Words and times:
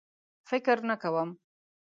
فکر 0.49 0.77
نه 0.89 0.95
کوم. 1.01 1.29